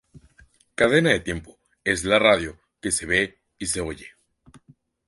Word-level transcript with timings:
Cadena 0.73 1.23
Tiempo, 1.23 1.59
es 1.83 2.05
la 2.05 2.17
radio 2.17 2.59
que 2.81 2.91
se 2.91 3.05
ve 3.05 3.37
y 3.59 3.67
se 3.67 3.81
oye. 3.81 4.13